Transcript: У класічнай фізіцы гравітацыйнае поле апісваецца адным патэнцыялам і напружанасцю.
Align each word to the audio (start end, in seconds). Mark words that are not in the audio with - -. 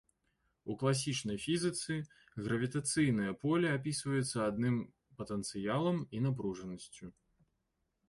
У 0.73 0.75
класічнай 0.83 1.37
фізіцы 1.43 1.97
гравітацыйнае 2.47 3.31
поле 3.45 3.67
апісваецца 3.77 4.37
адным 4.49 4.83
патэнцыялам 5.21 5.97
і 6.19 6.27
напружанасцю. 6.29 7.05